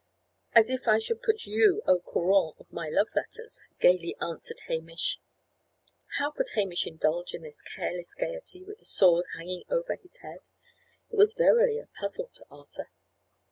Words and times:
"As 0.55 0.71
if 0.71 0.87
I 0.87 0.97
should 0.97 1.21
put 1.21 1.45
you 1.45 1.83
au 1.85 1.99
courant 1.99 2.55
of 2.59 2.73
my 2.73 2.89
love 2.89 3.09
letters!" 3.15 3.67
gaily 3.79 4.15
answered 4.19 4.61
Hamish. 4.61 5.19
How 6.17 6.31
could 6.31 6.49
Hamish 6.55 6.87
indulge 6.87 7.35
in 7.35 7.43
this 7.43 7.61
careless 7.61 8.15
gaiety 8.15 8.63
with 8.63 8.81
a 8.81 8.85
sword 8.85 9.27
hanging 9.37 9.61
over 9.69 9.93
his 9.95 10.17
head? 10.17 10.39
It 11.11 11.17
was 11.17 11.35
verily 11.35 11.77
a 11.77 11.85
puzzle 11.99 12.29
to 12.33 12.45
Arthur. 12.49 12.89